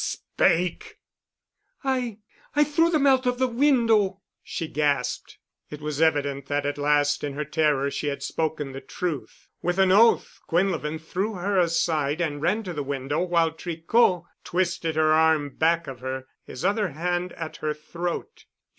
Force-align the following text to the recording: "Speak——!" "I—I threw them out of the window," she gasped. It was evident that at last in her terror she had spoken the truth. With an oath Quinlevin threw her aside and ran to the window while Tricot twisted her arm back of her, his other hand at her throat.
"Speak——!" 0.03 0.95
"I—I 1.83 2.63
threw 2.63 2.89
them 2.89 3.05
out 3.05 3.27
of 3.27 3.37
the 3.37 3.45
window," 3.47 4.23
she 4.41 4.67
gasped. 4.67 5.37
It 5.69 5.79
was 5.79 6.01
evident 6.01 6.47
that 6.47 6.65
at 6.65 6.79
last 6.79 7.23
in 7.23 7.33
her 7.33 7.45
terror 7.45 7.91
she 7.91 8.07
had 8.07 8.23
spoken 8.23 8.71
the 8.71 8.81
truth. 8.81 9.47
With 9.61 9.77
an 9.77 9.91
oath 9.91 10.39
Quinlevin 10.49 10.97
threw 10.99 11.35
her 11.35 11.59
aside 11.59 12.19
and 12.19 12.41
ran 12.41 12.63
to 12.63 12.73
the 12.73 12.81
window 12.81 13.21
while 13.21 13.51
Tricot 13.51 14.23
twisted 14.43 14.95
her 14.95 15.13
arm 15.13 15.51
back 15.51 15.85
of 15.85 15.99
her, 15.99 16.25
his 16.45 16.65
other 16.65 16.93
hand 16.93 17.33
at 17.33 17.57
her 17.57 17.75
throat. 17.75 18.45